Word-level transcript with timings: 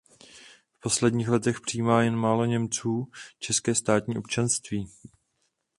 V 0.73 0.79
posledních 0.79 1.27
letech 1.29 1.61
přijímá 1.61 2.01
jen 2.03 2.15
málo 2.15 2.45
Němců 2.45 3.07
české 3.39 3.75
státní 3.75 4.17
občanství. 4.17 4.89